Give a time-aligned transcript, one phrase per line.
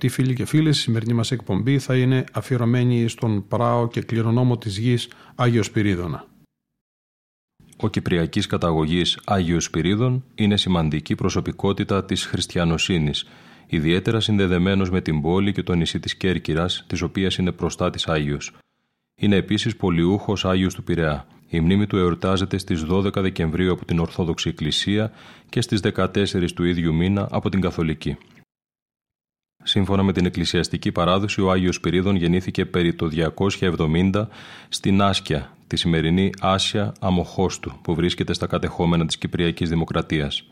[0.00, 4.58] Αγαπητοί φίλοι και φίλες, η σημερινή μας εκπομπή θα είναι αφιερωμένη στον πράο και κληρονόμο
[4.58, 6.26] της γης Άγιος Σπυρίδωνα.
[7.76, 13.26] Ο Κυπριακής καταγωγής Άγιος Σπυρίδων είναι σημαντική προσωπικότητα της χριστιανοσύνης,
[13.66, 18.52] ιδιαίτερα συνδεδεμένος με την πόλη και το νησί της Κέρκυρας, της οποίας είναι προστάτης Άγιος.
[19.20, 21.26] Είναι επίσης πολιούχος Άγιος του Πειραιά.
[21.48, 25.12] Η μνήμη του εορτάζεται στις 12 Δεκεμβρίου από την Ορθόδοξη Εκκλησία
[25.48, 28.16] και στις 14 του ίδιου μήνα από την Καθολική.
[29.68, 33.08] Σύμφωνα με την εκκλησιαστική παράδοση, ο Άγιος Σπυρίδων γεννήθηκε περί το
[33.58, 34.26] 270
[34.68, 40.44] στην Άσκια, τη σημερινή Άσια Αμοχώστου, που βρίσκεται στα κατεχόμενα της Κυπριακής Δημοκρατίας.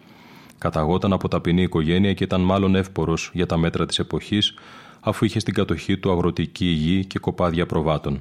[0.58, 4.54] Καταγόταν από ταπεινή οικογένεια και ήταν μάλλον εύπορος για τα μέτρα της εποχής,
[5.00, 8.20] αφού είχε στην κατοχή του αγροτική γη και κοπάδια προβάτων.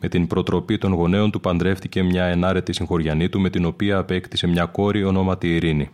[0.00, 4.46] Με την προτροπή των γονέων του παντρεύτηκε μια ενάρετη συγχωριανή του, με την οποία απέκτησε
[4.46, 5.90] μια κόρη ονόματι Ειρήνη.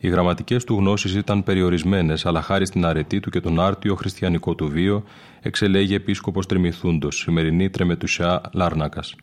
[0.00, 4.54] Οι γραμματικές του γνώσεις ήταν περιορισμένες, αλλά χάρη στην αρετή του και τον άρτιο χριστιανικό
[4.54, 5.04] του βίο,
[5.42, 9.14] εξελέγει επίσκοπος Τριμηθούντος, σημερινή Τρεμετουσιά Λάρνακας.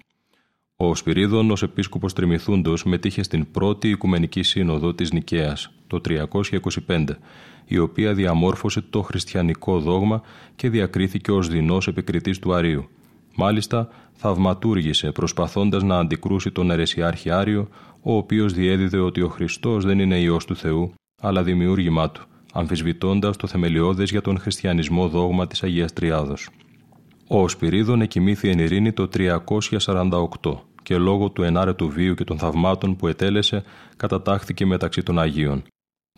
[0.76, 7.18] Ο Σπυρίδων ως επίσκοπος Τριμηθούντος μετήχε στην πρώτη Οικουμενική Σύνοδο της Νικαίας το 325,
[7.66, 10.22] η οποία διαμόρφωσε το χριστιανικό δόγμα
[10.56, 12.90] και διακρίθηκε ως δεινός επικριτής του Αρίου.
[13.36, 17.70] Μάλιστα, θαυματούργησε προσπαθώντας να αντικρούσει τον αιρεσιάρχη Άριο,
[18.08, 22.24] ο οποίος διέδιδε ότι ο Χριστός δεν είναι Υιός του Θεού, αλλά δημιούργημά του,
[22.54, 26.50] αμφισβητώντας το θεμελιώδες για τον χριστιανισμό δόγμα της Αγίας Τριάδος.
[27.28, 32.96] Ο Σπυρίδων εκοιμήθη εν ειρήνη το 348 και λόγω του ενάρετου βίου και των θαυμάτων
[32.96, 33.64] που ετέλεσε
[33.98, 35.64] κατατάχθηκε μεταξύ των Αγίων.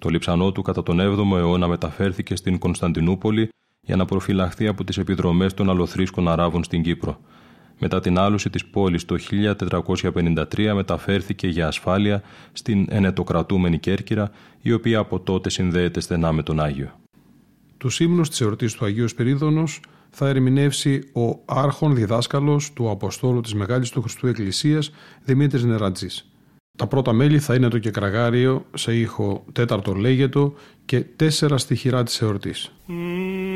[0.01, 3.49] Το λειψανό του κατά τον 7ο αιώνα μεταφέρθηκε στην Κωνσταντινούπολη
[3.79, 7.19] για να προφυλαχθεί από τις επιδρομές των αλοθρίσκων Αράβων στην Κύπρο.
[7.79, 9.15] Μετά την άλωση της πόλης το
[10.53, 12.21] 1453 μεταφέρθηκε για ασφάλεια
[12.53, 16.99] στην ενετοκρατούμενη Κέρκυρα, η οποία από τότε συνδέεται στενά με τον Άγιο.
[17.77, 19.79] Τους ύμνους της εορτής του Αγίου Σπυρίδωνος
[20.09, 24.91] θα ερμηνεύσει ο άρχον διδάσκαλος του Αποστόλου της Μεγάλης του Χριστού Εκκλησίας
[25.23, 26.31] Δημήτρης Νερατζής.
[26.77, 30.53] Τα πρώτα μέλη θα είναι το κεκραγάριο σε ήχο τέταρτο λέγετο
[30.85, 32.71] και τέσσερα στοιχειρά της εορτής.
[32.85, 33.46] θυσία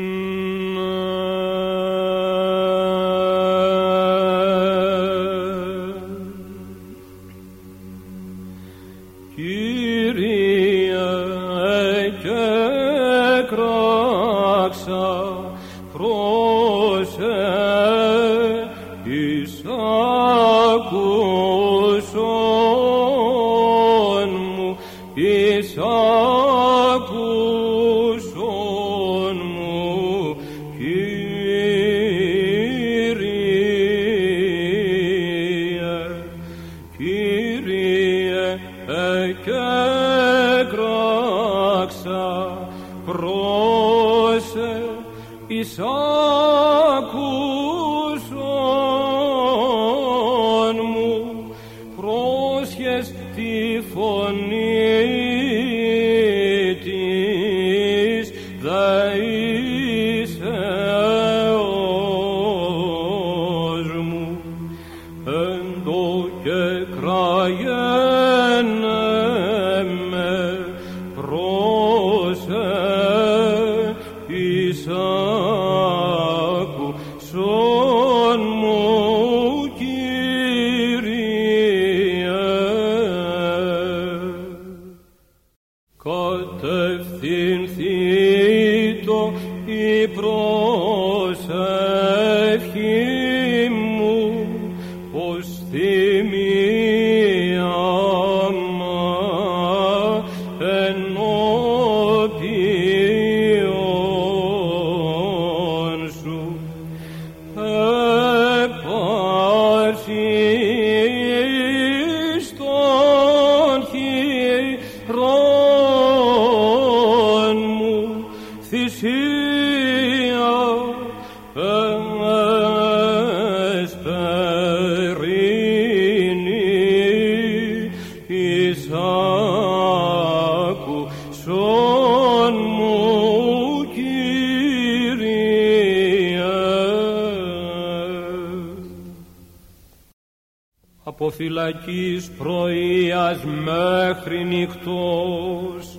[141.72, 145.98] φυλακής πρωίας μέχρι νυχτός,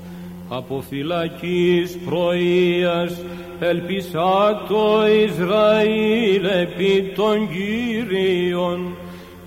[0.50, 3.22] από φυλακής πρωίας
[3.60, 8.96] ελπίσα το Ισραήλ επί των Κύριων,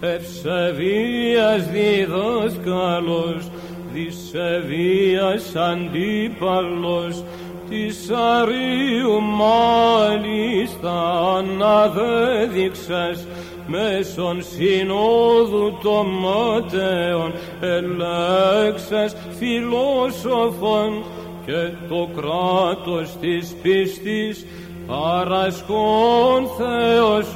[0.01, 3.51] ευσεβίας διδάσκαλος,
[3.93, 7.25] δισεβίας αντίπαλος,
[7.69, 10.95] της Αρίου μάλιστα
[11.37, 13.27] αναδέδειξας
[13.67, 21.05] μέσον συνόδου των ματέων ελέξας φιλόσοφων
[21.47, 24.47] και το κράτος της πίστης
[24.87, 27.27] παρασκόν Θεός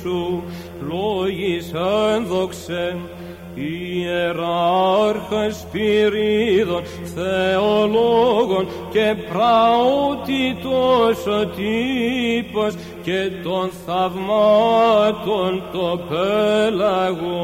[0.00, 0.42] σου
[0.88, 1.72] λόγης
[2.14, 2.98] ένδοξεν
[3.58, 6.82] ιεράρχας Σπυρίδων,
[7.14, 17.38] θεολόγων και πραότητος ο τύπος και των θαυμάτων το πέλαγος.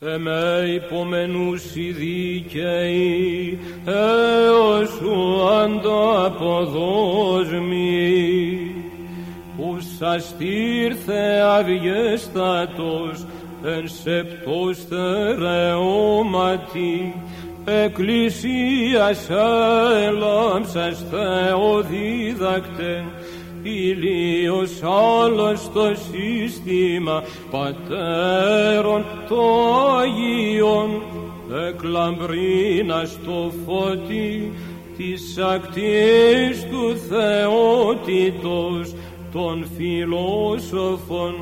[0.00, 6.64] Εμέ υπομενούς οι δίκαιοι έως σου ανταποδόσμοι
[10.04, 13.26] που σας τήρθε αυγέστατος
[13.62, 16.34] εν σεπτός θερεώματι
[17.64, 19.28] εκκλησίας
[20.06, 23.04] έλαμψας Θεοδίδακτε
[23.62, 29.44] ηλίος άλλος το σύστημα πατέρων το
[30.00, 31.02] Αγίων
[31.68, 34.52] εκλαμπρίνας το φώτι
[34.96, 38.94] της ακτής του Θεότητος
[39.34, 41.34] των φιλόσοφων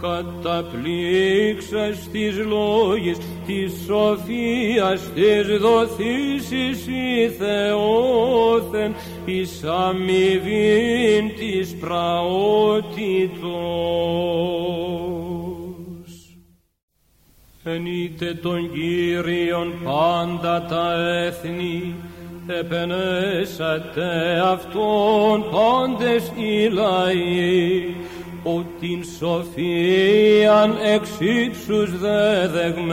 [0.00, 8.94] καταπλήξας της λόγης της σοφίας της δοθήσης η Θεόθεν
[9.24, 12.88] εις αμοιβήν της πραότητος.
[17.64, 20.92] Ενείτε τον Κύριον πάντα τα
[21.24, 21.94] έθνη
[22.48, 27.94] επενέσατε αυτόν πάντες οι λαοί,
[28.42, 32.92] ο την σοφίαν εξ ύψους δεδεγμένος,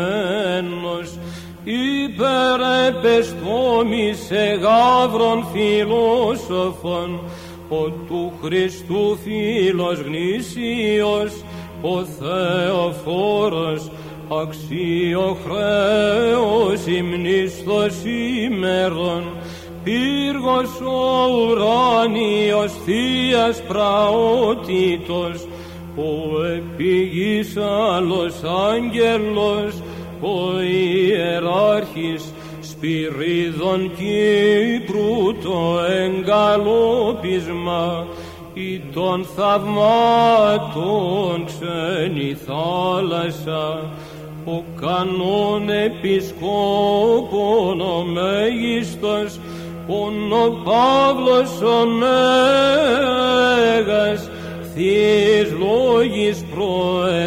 [4.28, 7.20] σε γάβρον φιλόσοφων,
[7.70, 11.44] ο του Χριστού φίλος γνήσιος,
[11.82, 13.92] ο Θεοφόρος,
[14.28, 15.46] αξιοχρέος
[16.86, 17.94] υμνίστος
[18.46, 19.24] ημέρων,
[19.84, 25.48] πύργος ο ουράνιος θείας πραότητος,
[25.96, 28.34] ο επίγης άλλος
[28.74, 29.82] άγγελος,
[30.22, 37.26] ο ιεράρχης Σπυρίδων Κύπρου το εγκαλόπισμα,
[38.58, 39.76] ή των θαυμάτων
[41.46, 43.90] ξένη θάλασσα,
[44.46, 46.22] ο κανόν επισκόπων
[47.82, 49.40] ο μέγιστος,
[49.88, 50.12] ο
[50.64, 53.10] Παύλος ο Μέγας,
[54.74, 57.26] θείες λόγης προεθέστησε.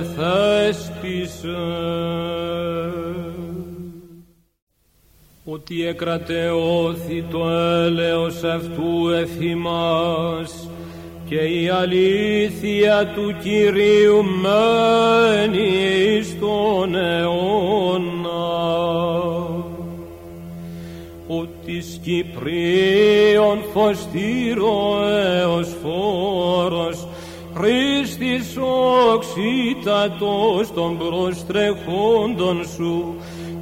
[5.45, 10.69] Ότι έκρατεώθη το έλεος αυτού εφημάς,
[11.29, 18.27] και η αλήθεια του Κυρίου μένει στον αιώνα.
[21.27, 27.09] Ότι Κυπρίων φωστήρο έως φόρος
[27.55, 28.57] Χριστής
[29.15, 33.15] οξύτατος των προστρεχόντων σου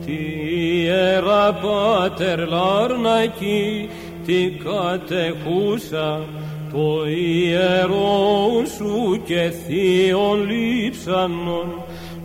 [0.06, 0.16] τη
[0.82, 3.88] Ιερά Πάτερ Λάρνακη
[4.26, 6.20] την κατεχούσα
[6.76, 11.82] το ιερός σου και θείον λείψανον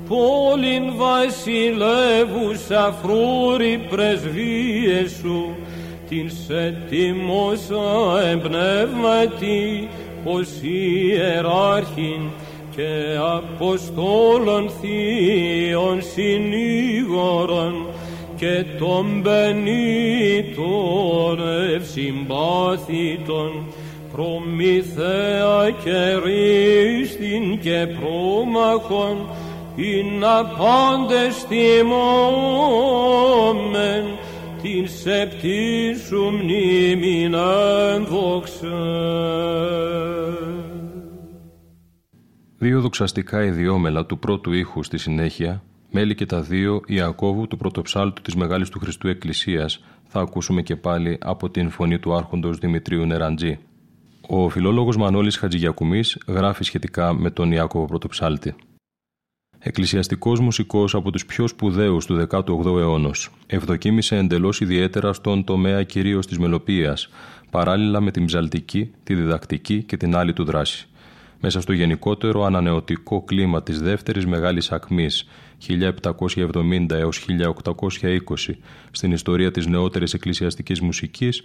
[0.08, 5.55] πόλην βασιλεύουσα φρούρη πρεσβείες σου
[6.10, 9.89] την σε τιμώσα εμπνεύματι
[10.24, 12.29] ως ιεράρχην
[12.75, 17.86] και αποστόλων θείων συνήγορων
[18.36, 20.60] και των πενήτων
[21.75, 23.51] ευσυμπάθητων
[24.12, 29.30] προμηθέα και ρίστην και πρόμαχον
[30.20, 31.91] να πάντες τιμόμεν
[34.62, 37.36] την σεπτή σου μνήμην
[42.58, 48.22] Δύο δοξαστικά ιδιόμελα του πρώτου ήχου στη συνέχεια, μέλη και τα δύο Ιακώβου του πρωτοψάλτου
[48.22, 53.06] της Μεγάλης του Χριστού Εκκλησίας, θα ακούσουμε και πάλι από την φωνή του Άρχοντος Δημητρίου
[53.06, 53.60] Νεραντζή.
[54.33, 58.55] Ο φιλόλογος Μανώλης Χατζηγιακουμής γράφει σχετικά με τον Ιάκωβο Πρωτοψάλτη.
[59.59, 66.27] Εκκλησιαστικός μουσικός από τους πιο σπουδαίους του 18ου αιώνος, ευδοκίμησε εντελώς ιδιαίτερα στον τομέα κυρίως
[66.27, 67.09] της μελοποίησης,
[67.50, 70.88] παράλληλα με την ψαλτική, τη διδακτική και την άλλη του δράση.
[71.39, 78.57] Μέσα στο γενικότερο ανανεωτικό κλίμα της δεύτερης μεγάλης ακμής 1770 έως 1820
[78.91, 81.43] στην ιστορία της νεότερης εκκλησιαστικής μουσικής,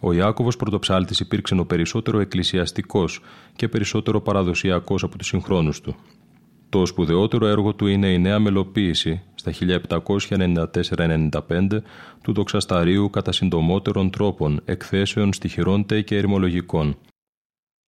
[0.00, 3.20] ο Ιάκωβος Πρωτοψάλτης υπήρξε ο περισσότερο εκκλησιαστικός
[3.56, 5.94] και περισσότερο παραδοσιακός από τους συγχρόνους του.
[6.68, 11.80] Το σπουδαιότερο έργο του είναι η νέα μελοποίηση στα 1794-95
[12.22, 16.96] του δοξασταρίου κατά συντομότερων τρόπων, εκθέσεων στοιχειρών και ερημολογικών.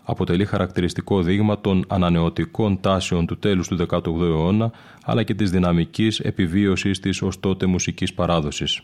[0.03, 4.71] Αποτελεί χαρακτηριστικό δείγμα των ανανεωτικών τάσεων του τέλους του 18ου αιώνα,
[5.03, 8.81] αλλά και της δυναμικής επιβίωσης της ως τότε μουσικής παράδοσης.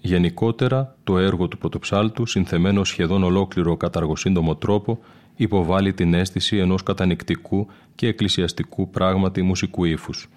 [0.00, 4.98] Γενικότερα, το έργο του πρωτοψάλτου, συνθεμένο σχεδόν ολόκληρο κατά αργοσύντομο τρόπο,
[5.36, 10.28] υποβάλλει την αίσθηση ενός κατανικτικού και εκκλησιαστικού πράγματι μουσικού ύφους.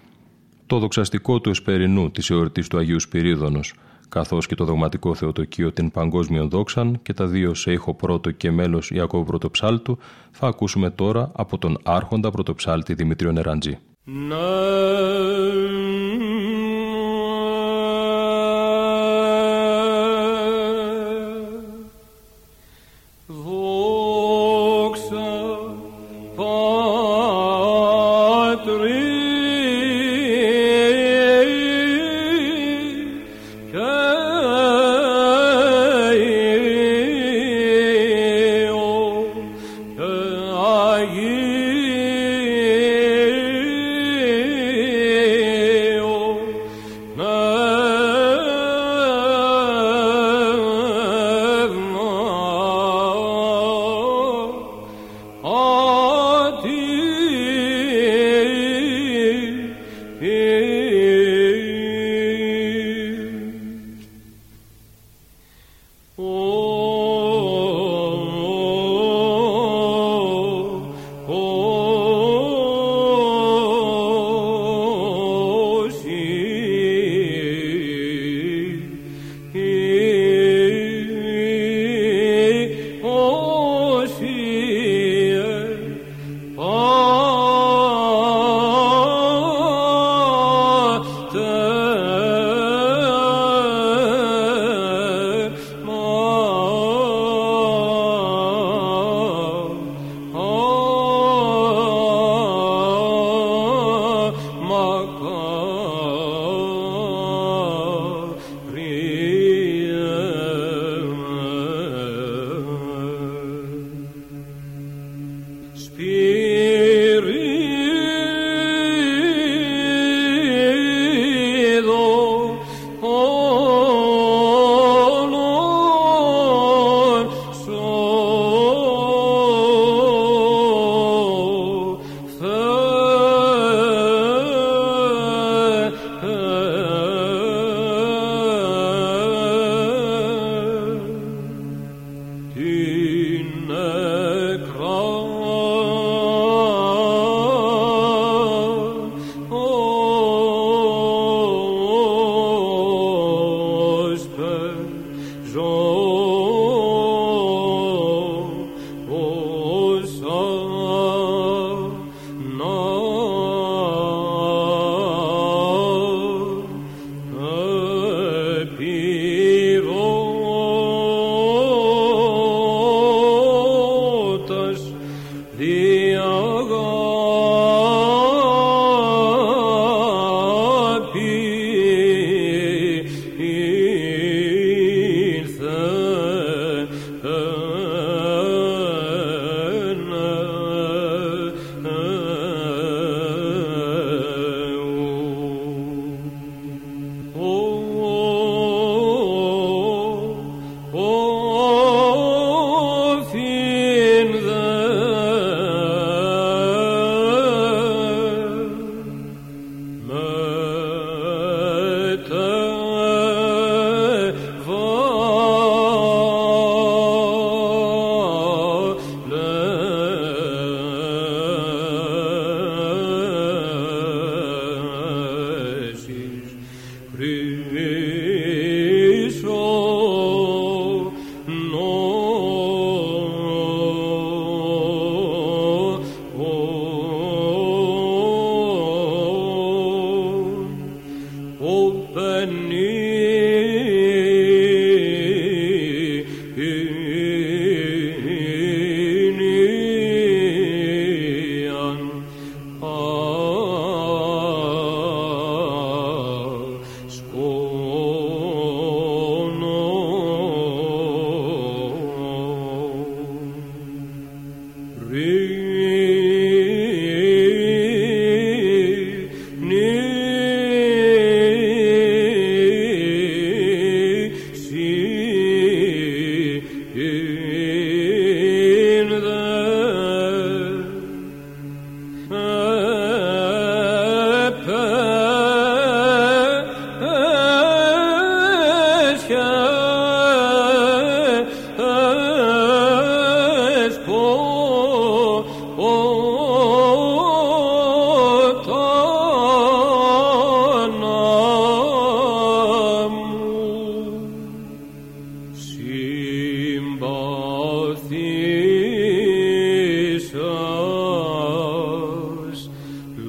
[0.66, 3.74] Το δοξαστικό του εσπερινού της εορτής του Αγίου Σπυρίδωνος,
[4.10, 8.52] καθώς και το δογματικό θεοτοκείο την Παγκόσμιο Δόξαν και τα δύο σε ήχο πρώτο και
[8.52, 9.98] μέλος Ιακώβου Πρωτοψάλτου,
[10.32, 13.78] θα ακούσουμε τώρα από τον άρχοντα πρωτοψάλτη Δημητρίο Νεραντζή.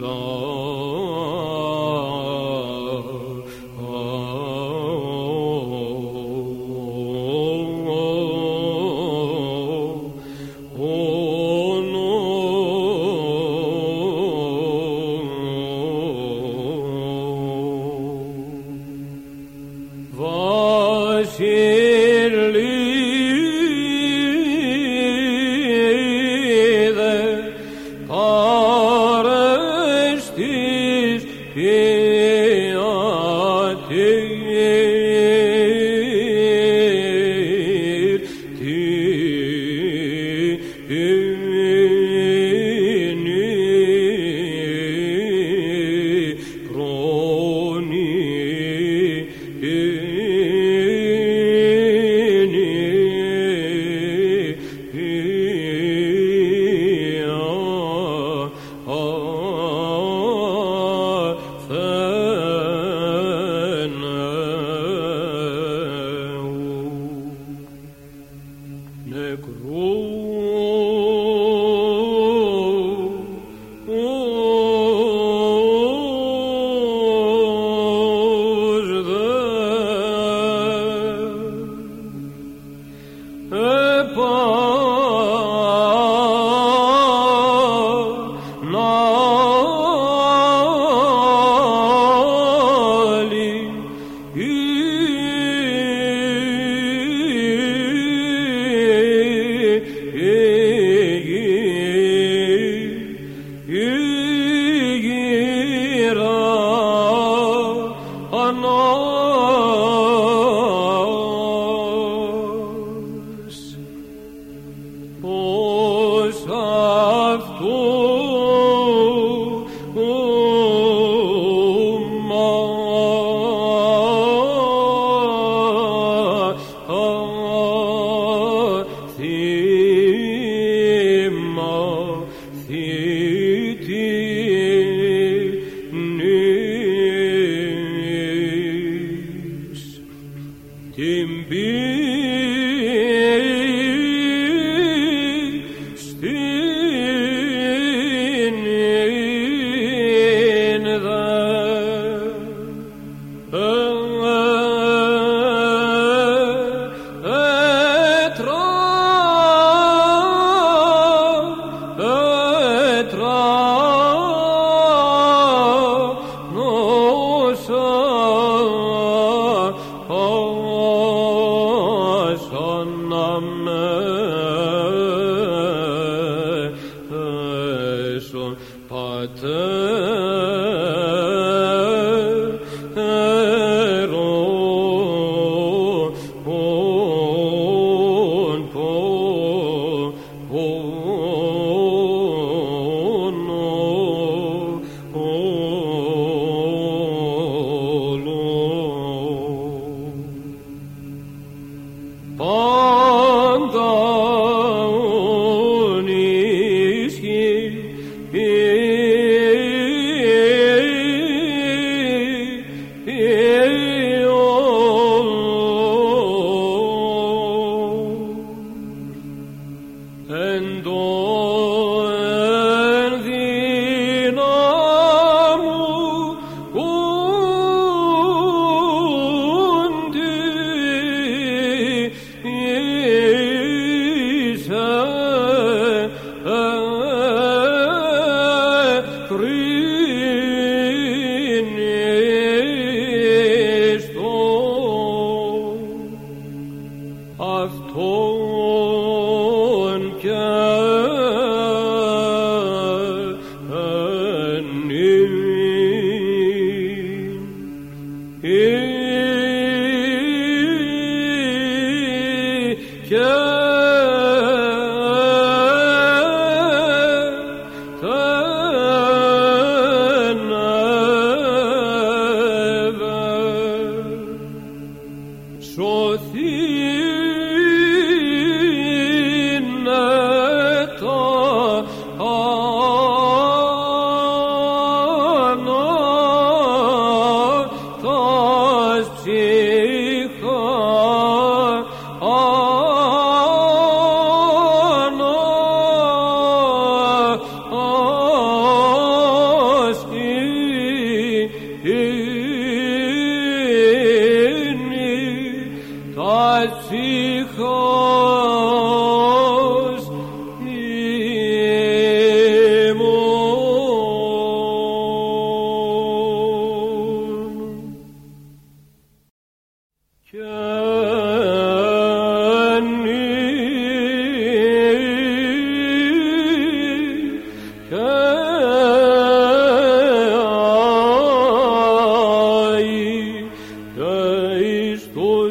[0.02, 0.51] long.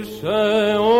[0.04, 0.91] chão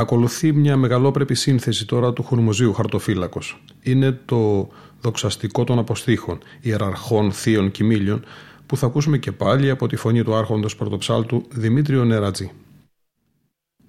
[0.00, 3.62] ακολουθεί μια μεγαλόπρεπη σύνθεση τώρα του χουρμουζίου χαρτοφύλακος.
[3.82, 4.68] Είναι το
[5.00, 8.24] δοξαστικό των αποστήχων, ιεραρχών, θείων, κοιμήλιων,
[8.66, 12.50] που θα ακούσουμε και πάλι από τη φωνή του άρχοντος πρωτοψάλτου Δημήτριο Νερατζή.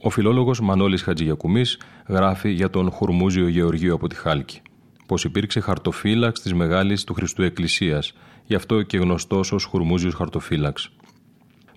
[0.04, 4.62] Ο φιλόλογος Μανώλης Χατζηγιακουμής γράφει για τον Χουρμούζιο Γεωργίου από τη Χάλκη,
[5.08, 8.14] πως υπήρξε χαρτοφύλαξ της Μεγάλης του Χριστού Εκκλησίας,
[8.46, 10.92] γι' αυτό και γνωστός ως Χουρμούζιος Χαρτοφύλαξ.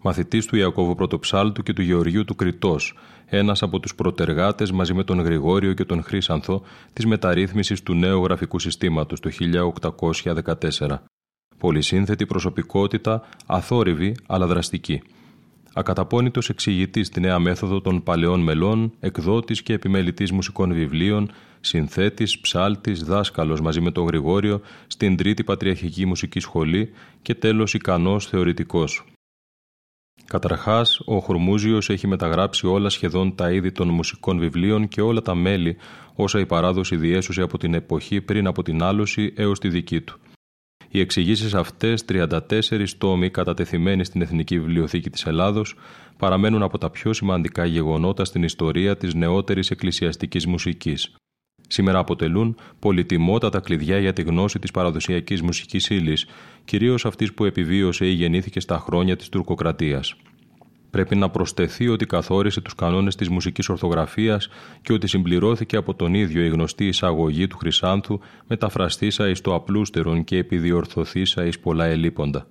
[0.06, 5.04] Μαθητής του Ιακώβου Πρωτοψάλτου και του Γεωργίου του Κριτός, ένας από τους προτεργάτες μαζί με
[5.04, 6.62] τον Γρηγόριο και τον Χρήσανθο
[6.92, 11.02] της μεταρρύθμισης του νέου γραφικού συστήματος το 1814.
[11.58, 15.02] Πολυσύνθετη προσωπικότητα, αθόρυβη αλλά δραστική.
[15.74, 23.02] Ακαταπώνητος εξηγητής στη νέα μέθοδο των παλαιών μελών, εκδότης και επιμελητής μουσικών βιβλίων, συνθέτης, ψάλτης,
[23.02, 26.90] δάσκαλος μαζί με τον Γρηγόριο στην Τρίτη Πατριαρχική Μουσική Σχολή
[27.22, 29.04] και τέλος ικανός θεωρητικός.
[30.26, 35.34] Καταρχάς, ο Χουρμούζιος έχει μεταγράψει όλα σχεδόν τα είδη των μουσικών βιβλίων και όλα τα
[35.34, 35.76] μέλη
[36.14, 40.20] όσα η παράδοση διέσωσε από την εποχή πριν από την άλωση έως τη δική του.
[40.88, 45.74] Οι εξηγήσεις αυτές, 34 τόμοι κατατεθειμένοι στην Εθνική Βιβλιοθήκη της Ελλάδος,
[46.18, 51.14] παραμένουν από τα πιο σημαντικά γεγονότα στην ιστορία της νεότερης εκκλησιαστικής μουσικής.
[51.68, 56.26] Σήμερα αποτελούν πολυτιμότατα κλειδιά για τη γνώση της παραδοσιακής μουσικής ύλης,
[56.64, 60.14] κυρίως αυτής που επιβίωσε ή γεννήθηκε στα χρόνια της τουρκοκρατίας.
[60.90, 64.48] Πρέπει να προσθεθεί ότι καθόρισε τους κανόνες της μουσικής ορθογραφίας
[64.82, 70.24] και ότι συμπληρώθηκε από τον ίδιο η γνωστή εισαγωγή του Χρυσάνθου, μεταφραστήσα εις το απλούστερον
[70.24, 72.46] και επιδιορθωθήσα εις πολλά ελίποντα.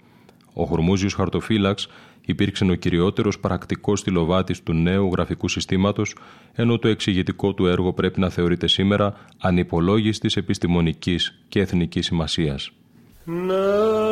[0.53, 1.88] Ο Χορμούζιος Χαρτοφύλαξ
[2.26, 6.15] υπήρξε ο κυριότερος πρακτικός στυλοβάτης του νέου γραφικού συστήματος,
[6.53, 12.71] ενώ το εξηγητικό του έργο πρέπει να θεωρείται σήμερα ανυπολόγιστης επιστημονικής και εθνικής σημασίας.
[13.24, 14.02] Ναι.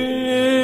[0.00, 0.59] Yeah.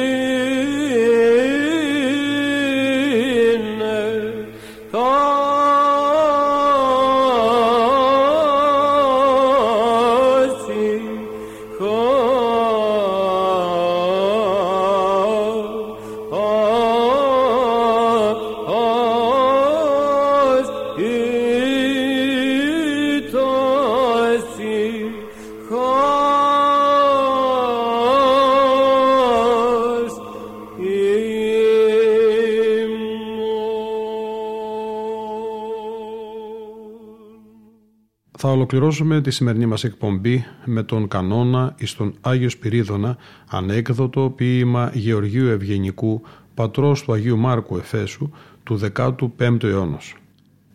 [38.67, 43.17] Ολοκληρώσουμε τη σημερινή μας εκπομπή με τον κανόνα εις τον Άγιος Σπυρίδωνα,
[43.49, 46.21] ανέκδοτο ποίημα Γεωργίου Ευγενικού,
[46.53, 48.29] πατρός του Αγίου Μάρκου Εφέσου,
[48.63, 49.99] του 15ου αιώνα.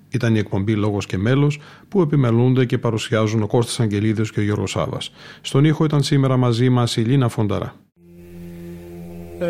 [0.09, 4.43] Ήταν η εκπομπή Λόγος και Μέλος που επιμελούνται και παρουσιάζουν ο Κώστας Αγγελίδης και ο
[4.43, 5.13] Γιώργος Σάβας.
[5.41, 7.75] Στον ήχο ήταν σήμερα μαζί μας η Λίνα Φονταρά.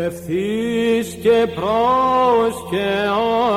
[0.01, 2.87] Ευθύς και πράος και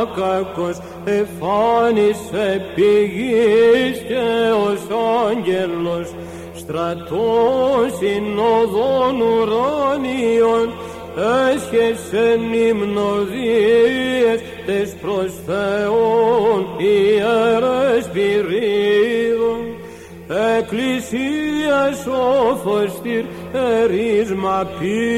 [0.00, 4.24] άκακος εφάνισε πηγής και
[4.66, 4.80] ως
[5.26, 6.14] άγγελος
[6.54, 10.72] στρατός συνοδών ουράνιων
[11.16, 19.64] έσχεσεν υμνοδίες τες προς Θεόν ιερές πυρίδων.
[20.58, 23.24] Εκκλησίας όφωστηρ
[23.56, 25.16] ερίσμα πίστεως.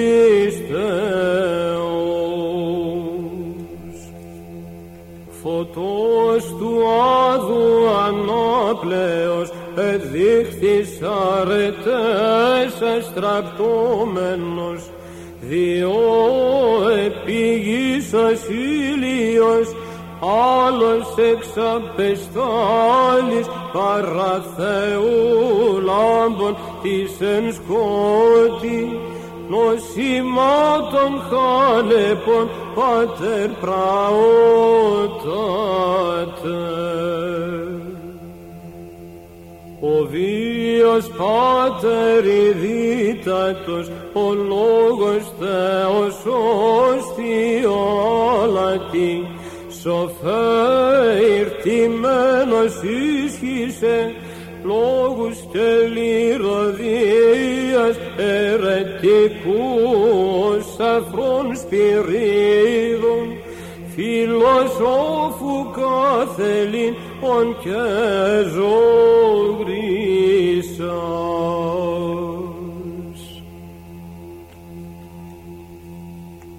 [5.42, 6.72] Φωτός του
[7.30, 11.00] άδου ανάπλεος εδείχθης
[11.38, 14.90] αρετές εστραπτώμενος
[15.40, 15.96] διό
[17.06, 19.68] επίγης ασύλιος
[20.20, 29.00] άλλος εξαπεστάλης παρά Θεού λάμπων της εν σκότη
[29.48, 34.18] νοσημάτων χάλεπων πάτερ πραότατε.
[39.80, 46.24] Ο βίος πάτερ ιδίτατος, ο λόγος Θεός
[46.98, 49.26] οστιόλατη,
[49.82, 53.98] σοφέ ηρτημένος ίσχυσε
[54.64, 59.28] λόγους και λυρωδίας ερετικούς
[60.78, 63.26] αφρών σπυρίδων
[63.94, 67.84] φιλοσόφου καθελήν ον και
[68.54, 69.68] ζωγρίσας.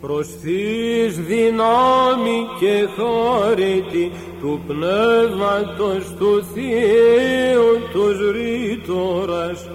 [0.10, 9.70] Προς της δυνάμει και χάρητη του πνεύματος του Θείου τους ρήτορας.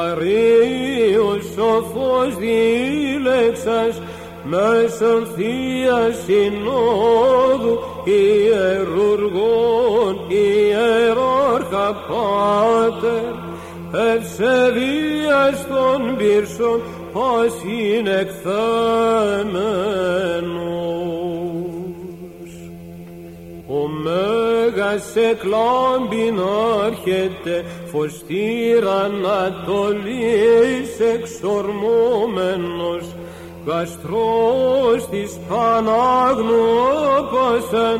[0.00, 4.02] Αρίος σοφός διήλεξας
[4.44, 9.50] μέσω Θείας Συνόδου ιερουργών
[10.28, 13.32] ιεράρχα Πάτερ.
[13.92, 16.80] Ευσεβίας των πυρσών
[17.12, 18.50] ως είναι εκθέμενος.
[23.68, 26.40] Ο Μέγας εκλάμπην
[26.84, 30.20] άρχεται φωστήρ Ανατολής
[31.14, 33.04] εξορμόμενος
[33.66, 36.64] γαστρός της Πανάγνου
[37.18, 37.98] όπασαν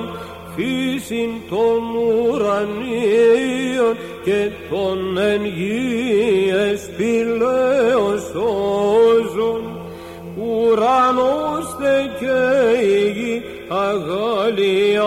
[0.61, 3.95] φύσιν των ουρανίων
[4.25, 9.63] και των εν γης εσπηλαίος όζων
[10.37, 12.41] ουρανός τε και
[12.87, 14.99] η γη αγαλιάστοσα.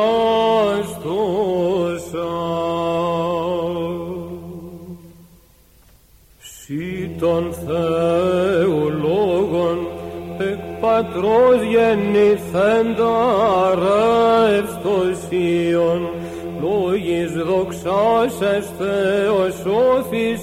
[6.40, 8.33] Σύ των Θεού λόγων
[11.04, 13.16] εκ πατρός γεννηθέντα
[14.54, 16.02] ρευστοσίων
[16.62, 20.42] λόγης δοξάσας Θεός όθης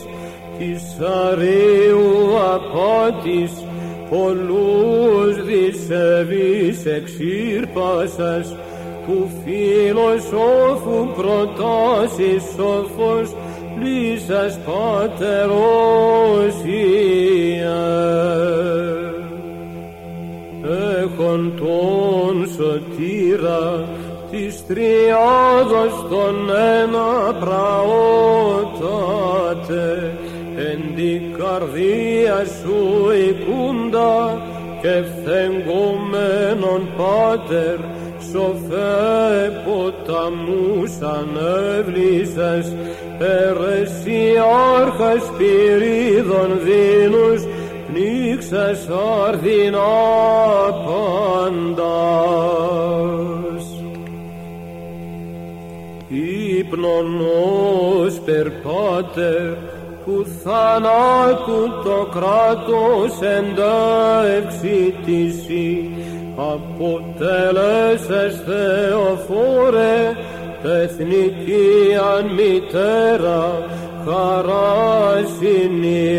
[0.58, 3.52] της αρίου απάτης
[4.10, 8.54] πολλούς δισεβείς εξήρπασας
[9.06, 13.34] του φιλοσόφου προτάσεις σοφός
[13.82, 15.30] λύσας πατερόσια
[21.20, 23.88] έχον τον σωτήρα
[24.30, 26.50] της τριάδος τον
[26.80, 27.10] ένα
[27.40, 28.68] πραότατε
[30.56, 32.78] εν την καρδία σου
[33.28, 34.14] οικούντα
[34.82, 37.78] και φθεγγωμένον πάτερ
[38.32, 42.66] σοφέ ποταμούς ανέβλησες
[43.18, 47.40] ερεσιάρχας πυρίδων δίνους
[47.92, 48.88] πνίξας
[49.26, 49.78] αρδινά
[50.86, 52.04] πάντας.
[56.58, 57.20] Ύπνον
[58.02, 59.48] ως περπάτερ
[60.04, 65.90] που θανάτου το κράτος εντεύξει τύση
[66.36, 69.98] αποτέλεσες Θεοφόρε
[70.64, 71.68] εθνική
[72.16, 73.42] αν μητέρα
[74.04, 75.32] χαράς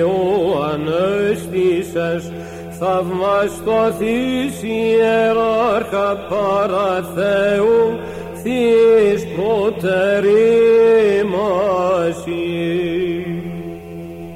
[0.03, 2.32] ο ανέστησες
[2.79, 7.99] θαυμαστοθείς ιεράρχα παρά Θεού
[8.43, 12.25] θείς προτερή μας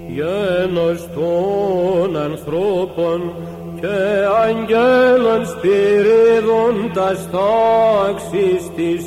[0.07, 3.33] γένος των ανθρώπων
[3.81, 3.97] και
[4.43, 9.01] αγγέλων σπυρίδων τας στάξεις της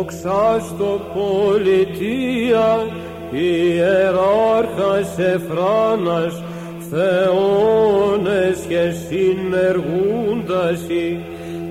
[0.00, 2.86] Θεοβοξάστο πολιτεία
[3.30, 6.42] ιεράρχας Εφράνας
[6.90, 11.24] θεώνες και συνεργούντασι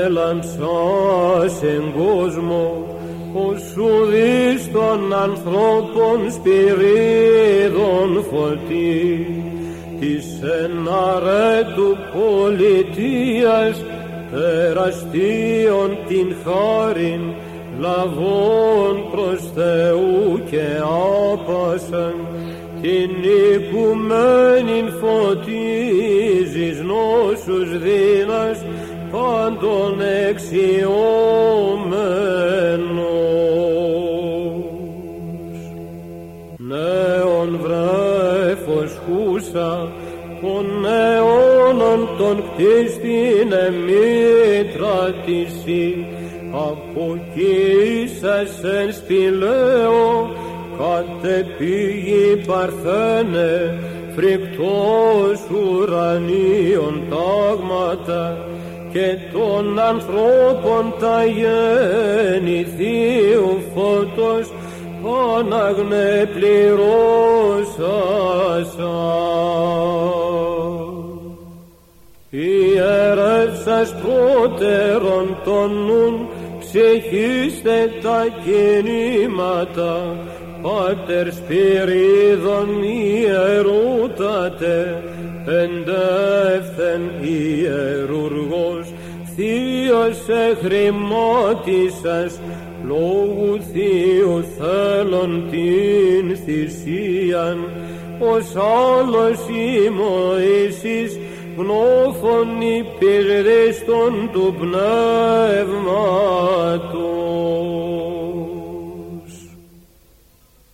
[0.05, 2.74] Έλαμψας εν κόσμο,
[3.59, 9.27] σου δεις των ανθρώπων σπυρίδων φωτί,
[10.01, 10.27] της
[10.65, 13.83] εναρέτου πολιτείας
[14.31, 17.23] τεραστίων την χάριν
[17.79, 20.67] λαβών προς Θεού και
[21.33, 22.15] άπασαν
[22.83, 23.11] την
[23.55, 28.59] οικουμένην φωτίζεις νόσους δίνας
[29.11, 32.94] πάντων εξιόμενος.
[42.15, 45.65] Αιώνων των κτίστην εμίτρα της
[46.53, 47.73] αποκοίσασεν
[48.93, 50.31] σπηλαίο
[50.79, 53.79] κατεπήγει παρθένε
[54.15, 58.25] φρικτός ουρανίων τάγματα
[58.93, 64.47] και των ανθρώπων τα γέννη Θείου φώτος
[65.03, 66.75] πάναγνε πληρώσασα.
[73.85, 76.29] Ιερεύσας πρώτερον των νουν
[76.59, 80.17] ψυχήστε τα κινήματα.
[80.63, 82.83] Πάτερ Σπυρίδων
[83.23, 84.77] ιερούτατε
[85.47, 88.93] εντεύθεν ιερουργός
[89.37, 90.19] Θείος
[90.51, 92.33] εχρημάτισας
[92.87, 97.59] λόγου Θείου θέλων την θυσίαν.
[98.19, 101.19] Ως άλλος η Μωυσής
[101.57, 104.85] γνώφων υπηρεστών του πνεύματος.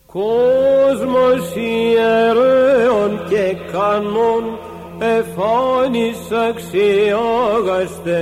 [0.06, 4.58] Κόσμος ιερέων και κανόν
[4.98, 6.18] εφάνης
[6.48, 8.18] αξιάγαστε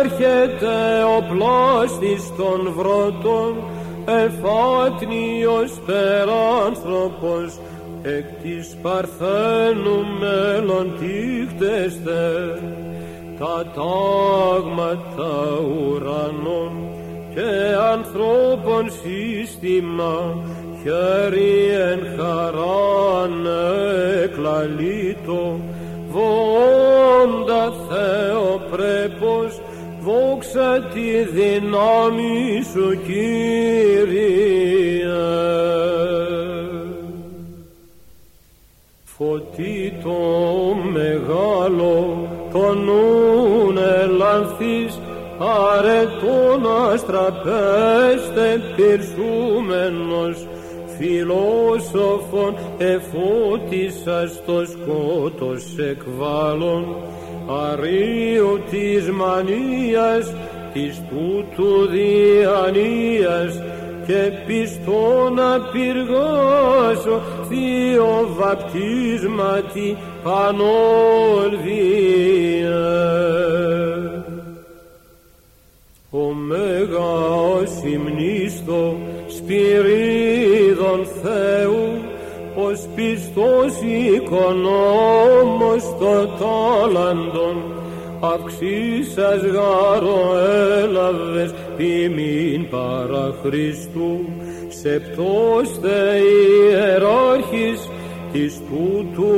[0.00, 0.76] Έρχεται
[1.16, 3.50] ο πλάστης των βρότων
[4.06, 7.58] εφάτνιος περάνθρωπος
[8.02, 12.22] εκ της Παρθένου μελλοντίχτεστε
[13.38, 15.32] τα τάγματα
[15.78, 16.72] ουρανών
[17.38, 20.44] και ανθρώπων σύστημα
[20.82, 23.46] χέρι εν χαράν
[24.22, 25.60] εκλαλείτο
[26.10, 29.60] βόντα Θεοπρέπος
[30.00, 34.38] δόξα μέσα τη δύναμη σου Κύριε.
[39.04, 40.18] Φωτί το
[40.92, 44.98] μεγάλο το νουν ελανθείς
[45.38, 50.46] αρετών αστραπέστε πυρσούμενος
[50.98, 56.96] φιλόσοφον εφώτισα στο σκότος εκβάλλον
[57.70, 60.32] αρίου της μανίας
[60.72, 63.62] της τούτου διανοίας
[64.06, 70.68] και πιστό να πυργάσω θείο βαπτίσματι πανόλβια.
[76.10, 78.96] Ο Μέγας υμνίστο
[79.28, 81.88] σπυρίδων Θεού
[82.54, 83.72] ως πιστός
[84.14, 87.56] οικονόμος το τάλαντον
[88.20, 90.36] αυξήσας γάρο
[90.82, 94.20] έλαβες τιμήν παρά Χριστού
[94.68, 97.88] σεπτός θε ιεράρχης
[98.32, 99.30] της τούτου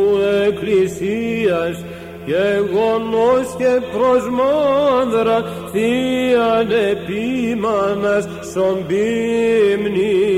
[0.47, 1.85] εκκλησίας
[2.27, 10.31] γεγονός και προσμάνδρα θείαν επίμανας σομπίμνιο.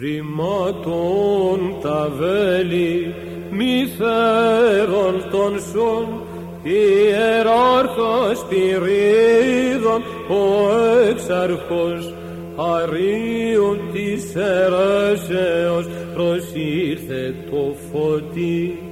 [0.00, 3.14] Ρημάτων τα βέλη
[3.50, 6.22] μη φέρον των σων
[6.62, 10.76] ιεράρχος πυρίδων ο
[11.08, 12.14] εξαρχός
[12.56, 18.87] αρίου της αιρέσεως προσήλθε το φωτί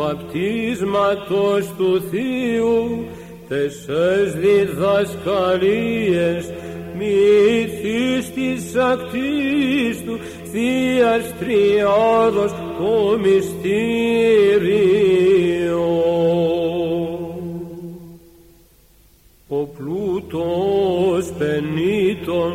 [0.00, 3.06] βαπτίσματος του Θείου
[3.48, 6.52] τεσσές διδασκαλίες
[6.98, 10.18] μύθις της ακτής του
[10.52, 14.18] Θείας Τριάδος το μυστήριο.
[19.48, 22.54] Ο πλούτος πενήτων,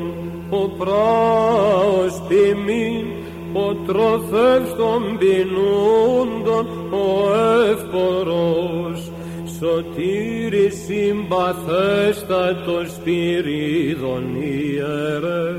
[0.50, 3.15] ο πράος ποιμήν,
[3.56, 7.34] ο τροφεύς των πεινούντων, ο
[7.70, 9.12] εύπορος,
[9.60, 15.52] σωτήρης συμπαθέστατος σπυρίδων ιερέ,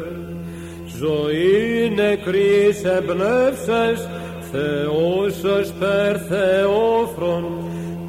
[0.98, 4.08] ζωή νεκρής εμπνεύσας,
[4.52, 7.44] Θεός ως περ Θεόφρον,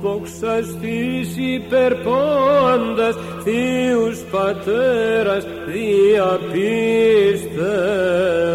[0.01, 8.46] δοξαστής υπερπάντας, Θείους Πατέρας διαπίστεως.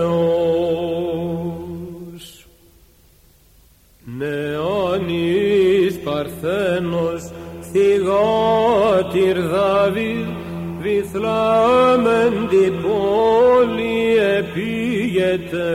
[6.23, 7.31] Παρθένος,
[7.73, 10.29] θυγάτηρ Δαβίδ,
[10.81, 15.71] βυθλάμεν την πόλη επίγεται,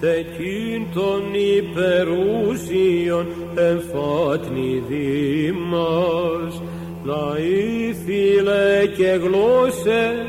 [0.00, 1.22] τεκείν των
[1.58, 6.62] υπερούσιων εμφάτνη δήμας,
[7.04, 10.26] λαοί φίλε και γλώσσε,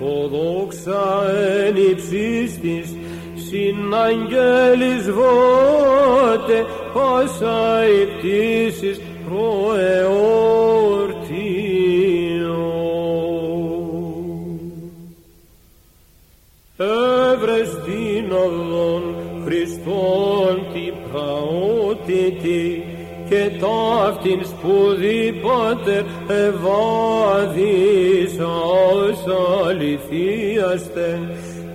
[0.00, 1.22] το δόξα
[1.66, 2.96] εν υψής της,
[3.48, 9.84] συναγγέλης βότε, πάσα οι πτήσεις προεόρτιο.
[16.76, 19.02] Εύρες την οδόν
[19.44, 22.84] Χριστόν την πραότητη
[23.28, 26.04] και ταύτην σπουδή Πάτερ
[26.46, 28.52] ευάδισσα
[28.94, 29.20] ως
[29.66, 31.08] αληθίαστε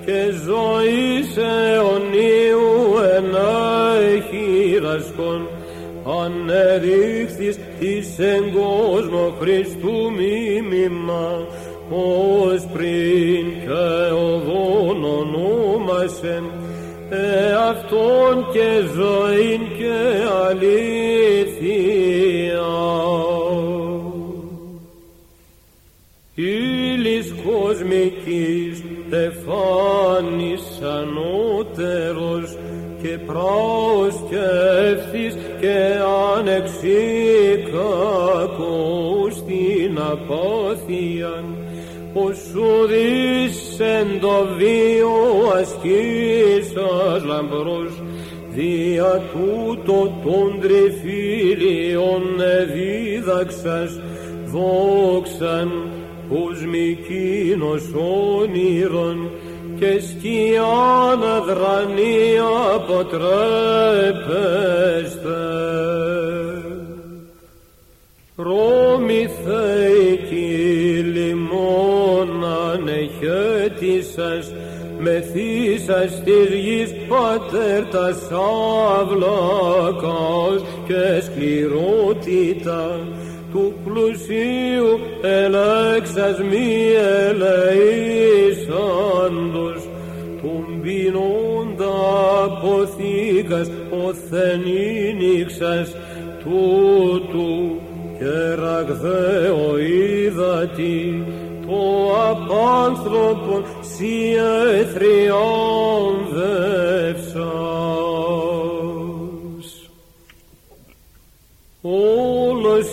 [0.09, 5.41] και ζωής αιωνίου ενέχειρασκον
[6.23, 11.47] ανεδείχθης της εν κόσμο Χριστού μίμημα
[11.89, 16.43] ως πριν και οδόν ονόμασεν
[17.09, 19.97] εαυτόν και ζωήν και
[20.49, 21.79] αλήθεια.
[26.35, 28.78] Ήλις κοσμικής
[29.29, 32.57] εφάνης ανώτερος
[33.01, 34.45] και πράος και
[34.91, 35.77] ευθύς και
[36.37, 41.45] ανεξίκακος την απάθειαν
[42.13, 45.17] οσου δίσεν το βίο
[45.59, 47.93] ασκήσας λαμπρός
[48.49, 52.23] δια τούτο των τριφύλιων
[52.61, 53.99] εδίδαξας
[54.45, 55.88] δόξαν
[56.29, 57.83] κοσμικίνος
[58.39, 59.31] όνειρον
[59.79, 62.37] και σκιάν αδρανή
[62.75, 63.89] αποτρέπεστε.
[68.35, 72.29] Ρώμη θεϊκή λιμόν
[72.73, 74.53] ανεχέτησας
[74.99, 79.39] μεθύσας της γης πατέρ τα σαυλακάς
[80.87, 82.83] και σκληρότητα
[83.51, 86.69] του πλουσίου ελέξας μη
[87.27, 88.69] ελεήσαντος
[90.41, 91.93] τους πεινούντα
[92.43, 93.67] αποθήκας
[94.05, 95.95] οθεν ήνιξας
[96.43, 97.79] τούτου
[98.19, 101.25] και ραγδαίο είδατη
[101.67, 101.81] το
[102.29, 104.35] απάνθρωπον σι
[104.79, 105.09] εθριόμβευσας.
[111.81, 112.87] Όλος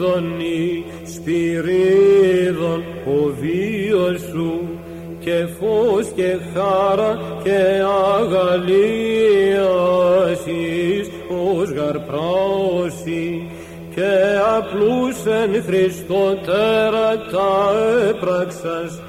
[0.00, 4.68] είδονι σπυρίδων ο βίος σου
[5.20, 7.82] και φως και χάρα και
[8.18, 8.70] αγαλίασης
[11.28, 13.50] ως γαρπράωση
[13.94, 14.12] και
[14.56, 17.52] απλούς εν Χριστώ τέρατα
[18.08, 19.00] έπραξας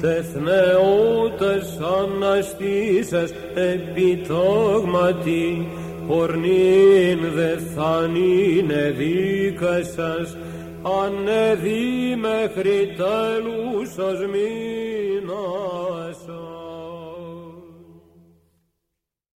[0.00, 5.68] τεθνεώτας αναστήσας επιτόγματι
[6.08, 10.36] πορνήν δε θανίνε δίκασας
[11.04, 15.68] ανεδεί μέχρι τέλους ως μήνασα.